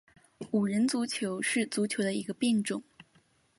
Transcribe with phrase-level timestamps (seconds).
[0.49, 2.81] 五人足球是足球的一个变种。